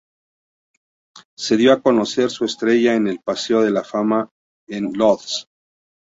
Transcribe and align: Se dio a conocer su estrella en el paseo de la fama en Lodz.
Se 1.37 1.57
dio 1.57 1.71
a 1.71 1.79
conocer 1.83 2.31
su 2.31 2.43
estrella 2.43 2.95
en 2.95 3.07
el 3.07 3.19
paseo 3.19 3.61
de 3.61 3.69
la 3.69 3.83
fama 3.83 4.27
en 4.67 4.93
Lodz. 4.97 5.47